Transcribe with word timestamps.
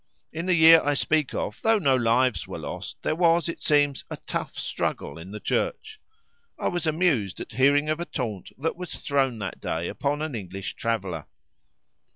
In 0.33 0.47
the 0.47 0.55
year 0.55 0.81
I 0.83 0.95
speak 0.95 1.35
of, 1.35 1.61
though 1.61 1.77
no 1.77 1.95
lives 1.95 2.47
were 2.47 2.57
lost, 2.57 2.97
there 3.03 3.13
was, 3.15 3.45
as 3.47 3.53
it 3.53 3.61
seems, 3.61 4.03
a 4.09 4.17
tough 4.25 4.57
struggle 4.57 5.19
in 5.19 5.29
the 5.29 5.39
church. 5.39 6.01
I 6.57 6.69
was 6.69 6.87
amused 6.87 7.39
at 7.39 7.51
hearing 7.51 7.87
of 7.87 7.99
a 7.99 8.05
taunt 8.05 8.51
that 8.57 8.75
was 8.75 8.93
thrown 8.93 9.37
that 9.37 9.61
day 9.61 9.87
upon 9.87 10.23
an 10.23 10.33
English 10.33 10.73
traveller. 10.73 11.27